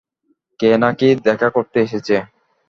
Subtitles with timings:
[0.59, 2.15] কে নাকি দেখা করতে এসেছে।